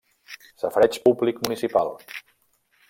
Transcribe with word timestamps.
Safareig 0.61 0.97
públic 1.05 1.43
municipal. 1.45 1.95